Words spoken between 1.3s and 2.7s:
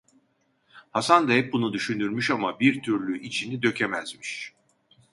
hep bunu düşünürmüş ama,